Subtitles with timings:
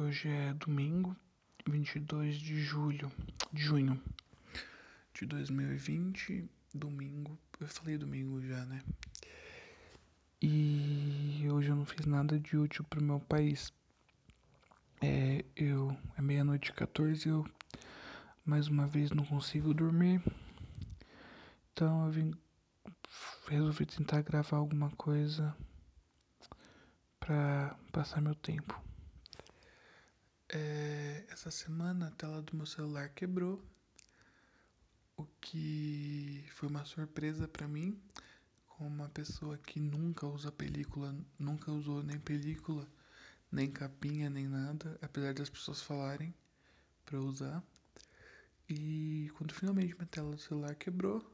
[0.00, 1.16] Hoje é domingo,
[1.66, 3.10] 22 de julho,
[3.52, 4.00] de junho
[5.12, 7.36] de 2020, domingo.
[7.58, 8.80] Eu falei domingo já, né?
[10.40, 13.72] E hoje eu não fiz nada de útil pro meu país.
[15.02, 17.44] É, eu é meia-noite e 14, eu
[18.44, 20.22] mais uma vez não consigo dormir.
[21.72, 22.32] Então eu vim
[23.48, 25.56] resolvi tentar gravar alguma coisa
[27.18, 28.87] pra passar meu tempo.
[30.50, 33.62] É, essa semana a tela do meu celular quebrou,
[35.14, 38.00] o que foi uma surpresa para mim,
[38.66, 42.88] como uma pessoa que nunca usa película, nunca usou nem película,
[43.52, 46.34] nem capinha, nem nada, apesar das pessoas falarem
[47.04, 47.62] para usar.
[48.66, 51.30] E quando finalmente minha tela do celular quebrou,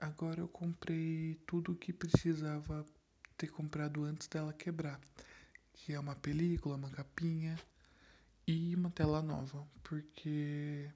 [0.00, 2.84] agora eu comprei tudo o que precisava
[3.36, 5.00] ter comprado antes dela quebrar,
[5.72, 7.56] que é uma película, uma capinha
[8.50, 10.90] e uma tela nova, porque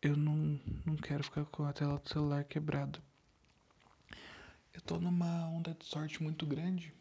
[0.00, 3.02] eu não, não quero ficar com a tela do celular quebrada.
[4.72, 6.94] Eu tô numa onda de sorte muito grande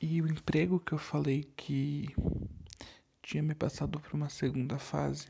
[0.00, 2.08] e o emprego que eu falei que
[3.20, 5.26] tinha me passado para uma segunda fase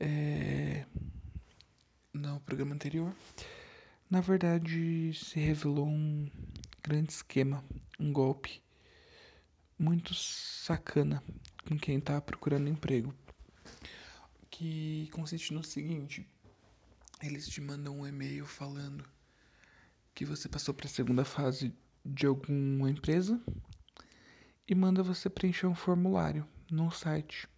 [0.00, 0.86] é,
[2.14, 3.14] no programa anterior,
[4.08, 6.30] na verdade se revelou um
[6.82, 7.62] grande esquema,
[8.00, 8.62] um golpe
[9.78, 11.22] muito sacana
[11.66, 13.14] com quem tá procurando emprego.
[14.50, 16.26] Que consiste no seguinte:
[17.22, 19.04] eles te mandam um e-mail falando
[20.14, 21.72] que você passou para a segunda fase
[22.04, 23.40] de alguma empresa
[24.66, 27.48] e manda você preencher um formulário no site.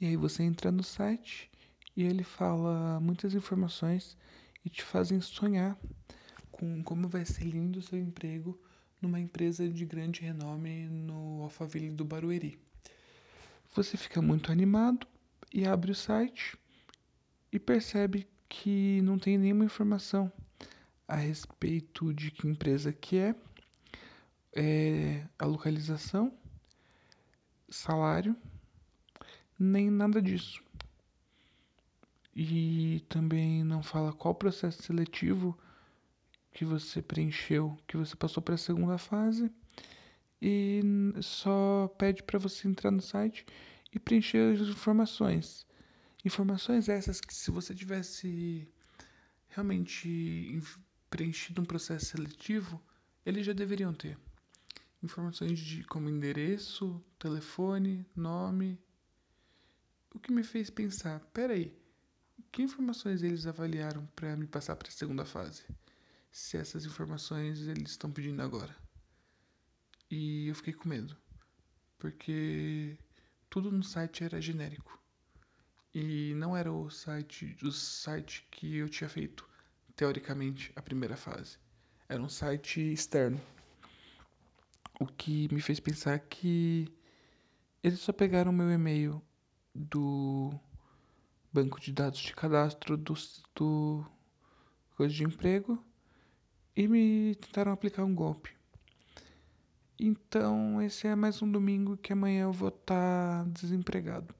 [0.00, 1.50] E aí você entra no site
[1.96, 4.16] e ele fala muitas informações
[4.64, 5.78] e te fazem sonhar
[6.50, 8.60] com como vai ser lindo o seu emprego
[9.00, 12.58] numa empresa de grande renome no Alphaville do Barueri.
[13.74, 15.06] Você fica muito animado
[15.52, 16.56] e abre o site
[17.52, 20.32] e percebe que não tem nenhuma informação
[21.06, 23.34] a respeito de que empresa que é,
[24.54, 26.32] é a localização,
[27.68, 28.36] salário,
[29.58, 30.62] nem nada disso.
[32.34, 35.58] E também não fala qual processo seletivo
[36.58, 39.48] que você preencheu, que você passou para a segunda fase
[40.42, 40.82] e
[41.22, 43.46] só pede para você entrar no site
[43.92, 45.64] e preencher as informações.
[46.24, 48.68] Informações essas que se você tivesse
[49.46, 50.60] realmente
[51.08, 52.82] preenchido um processo seletivo,
[53.24, 54.18] eles já deveriam ter.
[55.00, 58.76] Informações de como endereço, telefone, nome.
[60.12, 61.72] O que me fez pensar, peraí,
[62.50, 65.62] que informações eles avaliaram para me passar para a segunda fase?
[66.30, 68.74] Se essas informações eles estão pedindo agora.
[70.10, 71.16] E eu fiquei com medo,
[71.98, 72.96] porque
[73.50, 74.98] tudo no site era genérico.
[75.94, 79.48] E não era o site, o site que eu tinha feito
[79.96, 81.58] teoricamente a primeira fase.
[82.08, 83.40] Era um site externo.
[85.00, 86.92] O que me fez pensar que
[87.82, 89.22] eles só pegaram meu e-mail
[89.74, 90.52] do
[91.52, 93.14] banco de dados de cadastro do,
[93.54, 94.06] do
[94.96, 95.82] coisa de emprego
[96.76, 98.50] e me tentaram aplicar um golpe.
[99.98, 104.32] Então, esse é mais um domingo que amanhã eu vou estar tá desempregado.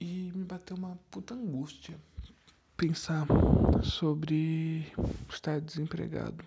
[0.00, 1.98] E me bateu uma puta angústia
[2.76, 3.26] pensar
[3.82, 4.90] sobre
[5.28, 6.44] estar desempregado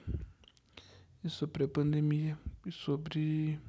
[1.24, 3.60] e sobre a pandemia e sobre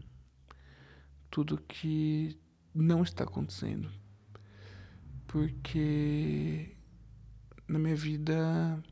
[1.30, 2.38] tudo que
[2.74, 3.90] não está acontecendo.
[5.26, 6.74] Porque
[7.66, 8.82] na minha vida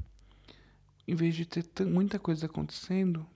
[1.07, 3.27] em vez de ter muita coisa acontecendo,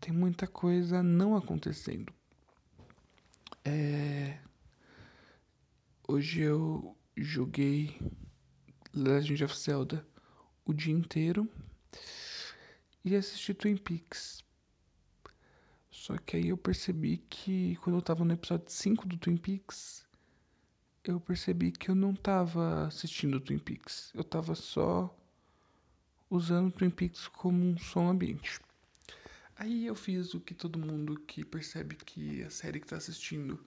[0.00, 2.12] tem muita coisa não acontecendo.
[3.64, 4.38] É...
[6.08, 7.96] Hoje eu joguei
[8.94, 10.06] Legend of Zelda
[10.64, 11.48] o dia inteiro
[13.04, 14.42] e assisti Twin Peaks.
[15.90, 20.04] Só que aí eu percebi que quando eu tava no episódio 5 do Twin Peaks,
[21.04, 24.10] eu percebi que eu não tava assistindo Twin Peaks.
[24.14, 25.14] Eu tava só
[26.32, 28.58] usando o Twin Peaks como um som ambiente.
[29.54, 33.62] Aí eu fiz o que todo mundo que percebe que a série que está assistindo,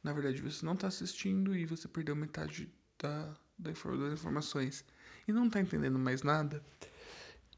[0.00, 4.84] na verdade você não está assistindo e você perdeu metade da, da das informações
[5.26, 6.64] e não está entendendo mais nada.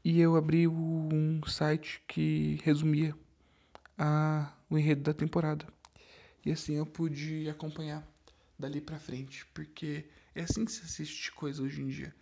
[0.03, 3.15] E eu abri um site que resumia
[3.95, 5.67] a, o enredo da temporada.
[6.43, 8.03] E assim eu pude acompanhar
[8.57, 12.15] dali pra frente, porque é assim que se assiste coisa hoje em dia.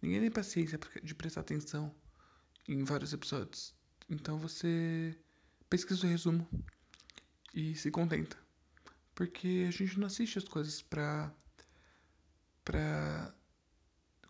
[0.00, 1.94] Ninguém tem paciência de prestar atenção
[2.68, 3.74] em vários episódios.
[4.08, 5.16] Então você
[5.68, 6.48] pesquisa o resumo
[7.54, 8.36] e se contenta.
[9.14, 11.32] Porque a gente não assiste as coisas pra,
[12.64, 13.34] pra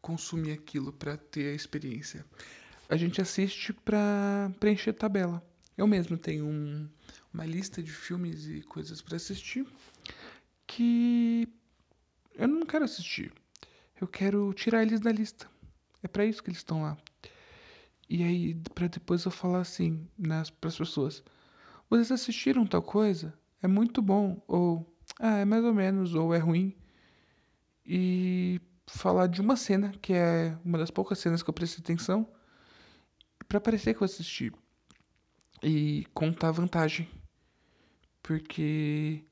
[0.00, 2.24] consumir aquilo, pra ter a experiência.
[2.88, 5.44] A gente assiste pra preencher tabela.
[5.76, 6.88] Eu mesmo tenho um,
[7.34, 9.66] uma lista de filmes e coisas para assistir
[10.66, 11.48] que
[12.34, 13.32] eu não quero assistir.
[14.00, 15.50] Eu quero tirar eles da lista.
[16.02, 16.96] É para isso que eles estão lá.
[18.08, 21.22] E aí, para depois eu falar assim nas para as pessoas:
[21.90, 23.34] vocês assistiram tal coisa?
[23.62, 24.86] É muito bom ou
[25.18, 26.74] ah, é mais ou menos ou é ruim.
[27.84, 32.28] E falar de uma cena que é uma das poucas cenas que eu prestei atenção
[33.48, 34.52] para parecer que eu assisti
[35.62, 37.08] e contar vantagem.
[38.22, 39.24] Porque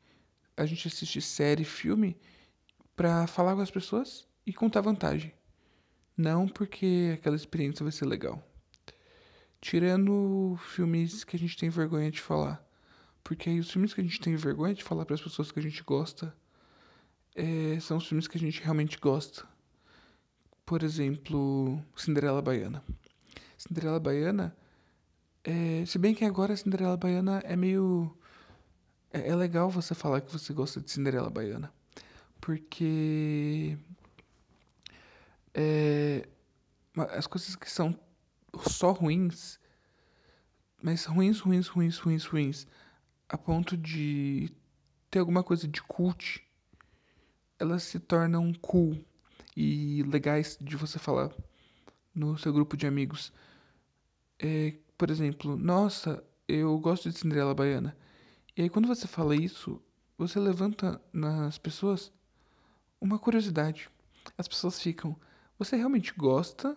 [0.57, 2.17] a gente assiste série, filme
[2.97, 5.33] para falar com as pessoas e contar vantagem.
[6.17, 8.43] Não porque aquela experiência vai ser legal.
[9.61, 12.65] Tirando filmes que a gente tem vergonha de falar.
[13.23, 15.59] Porque aí os filmes que a gente tem vergonha de falar para as pessoas que
[15.59, 16.35] a gente gosta
[17.35, 19.45] é, são os filmes que a gente realmente gosta.
[20.67, 22.83] Por exemplo, Cinderela Baiana.
[23.57, 24.55] Cinderela Baiana,
[25.45, 28.17] é, se bem que agora Cinderela Baiana é meio.
[29.13, 31.73] É, é legal você falar que você gosta de Cinderela Baiana.
[32.41, 33.77] Porque
[35.55, 36.29] é,
[37.11, 37.99] as coisas que são
[38.69, 39.59] só ruins,
[40.83, 42.67] mas ruins, ruins, ruins, ruins, ruins,
[43.29, 44.51] a ponto de
[45.11, 46.43] ter alguma coisa de cult,
[47.59, 49.03] elas se tornam cool
[49.57, 51.31] e legais de você falar
[52.15, 53.33] no seu grupo de amigos.
[54.39, 57.97] É, por exemplo, nossa, eu gosto de Cinderela Baiana.
[58.57, 59.81] E aí quando você fala isso,
[60.19, 62.13] você levanta nas pessoas
[63.01, 63.91] uma curiosidade.
[64.39, 65.17] As pessoas ficam,
[65.59, 66.77] você realmente gosta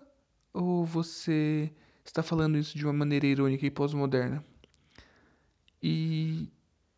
[0.53, 1.71] ou você
[2.03, 4.44] está falando isso de uma maneira irônica e pós-moderna?
[5.81, 6.50] E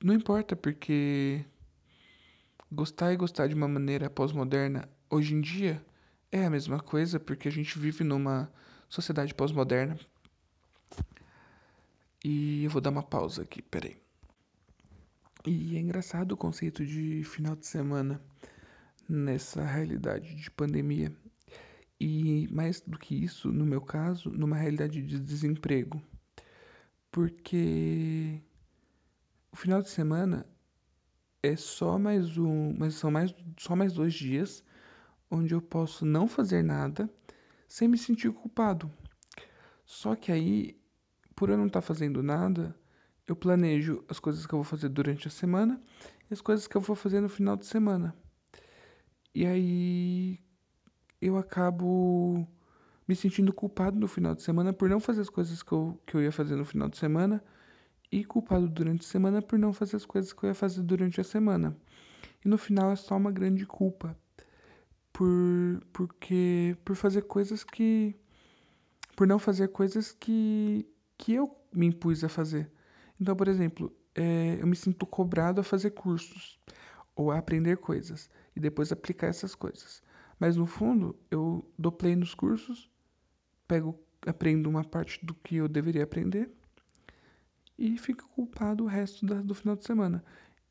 [0.04, 1.44] não importa porque
[2.72, 5.84] gostar e gostar de uma maneira pós-moderna hoje em dia
[6.32, 8.52] é a mesma coisa porque a gente vive numa
[8.88, 10.00] sociedade pós-moderna.
[12.24, 13.98] E eu vou dar uma pausa aqui, peraí.
[15.46, 18.22] E é engraçado o conceito de final de semana
[19.08, 21.12] nessa realidade de pandemia.
[22.00, 26.02] E mais do que isso, no meu caso, numa realidade de desemprego.
[27.12, 28.42] Porque
[29.52, 30.46] o final de semana
[31.44, 34.64] é só mais um, mas são mais só mais dois dias
[35.32, 37.10] onde eu posso não fazer nada
[37.68, 38.92] sem me sentir culpado.
[39.86, 40.80] Só que aí,
[41.36, 42.76] por eu não estar tá fazendo nada,
[43.28, 45.82] eu planejo as coisas que eu vou fazer durante a semana
[46.30, 48.16] e as coisas que eu vou fazer no final de semana.
[49.34, 50.40] E aí,
[51.22, 52.48] eu acabo
[53.08, 56.16] me sentindo culpado no final de semana por não fazer as coisas que eu, que
[56.16, 57.44] eu ia fazer no final de semana
[58.12, 61.20] e culpado durante a semana por não fazer as coisas que eu ia fazer durante
[61.20, 61.76] a semana.
[62.44, 64.18] E no final é só uma grande culpa
[65.12, 68.16] por porque por fazer coisas que
[69.16, 70.88] por não fazer coisas que
[71.18, 72.72] que eu me impus a fazer.
[73.20, 76.60] Então, por exemplo, é, eu me sinto cobrado a fazer cursos
[77.16, 80.02] ou a aprender coisas e depois aplicar essas coisas.
[80.40, 82.90] Mas no fundo, eu dou play nos cursos,
[83.68, 86.50] pego, aprendo uma parte do que eu deveria aprender
[87.78, 90.24] e fico culpado o resto da, do final de semana.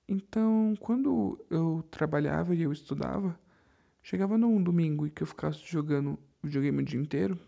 [0.08, 3.38] Então, quando eu trabalhava e eu estudava,
[4.02, 7.38] chegava num domingo e que eu ficasse jogando videogame o dia inteiro,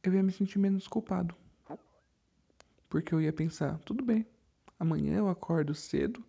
[0.00, 1.34] eu ia me sentir menos culpado.
[2.88, 4.24] Porque eu ia pensar, tudo bem,
[4.78, 6.24] amanhã eu acordo cedo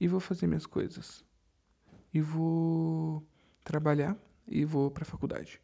[0.00, 1.22] e vou fazer minhas coisas
[2.14, 3.26] e vou
[3.64, 4.16] trabalhar
[4.46, 5.60] e vou para a faculdade.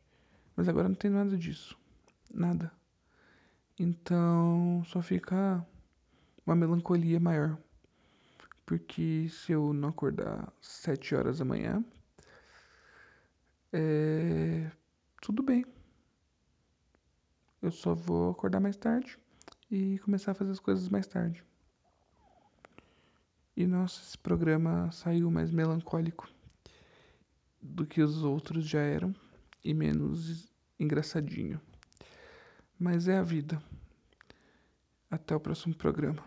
[0.56, 1.78] Mas agora não tem nada disso.
[2.28, 2.72] Nada.
[3.78, 5.64] Então só fica
[6.44, 7.56] uma melancolia maior.
[8.66, 11.84] Porque se eu não acordar sete horas da manhã,
[13.72, 14.70] é...
[15.22, 15.64] tudo bem.
[17.62, 19.18] Eu só vou acordar mais tarde
[19.70, 21.44] e começar a fazer as coisas mais tarde.
[23.56, 26.28] E nossa, esse programa saiu mais melancólico
[27.60, 29.14] do que os outros já eram
[29.64, 31.60] e menos engraçadinho.
[32.78, 33.62] Mas é a vida.
[35.10, 36.24] Até o próximo programa.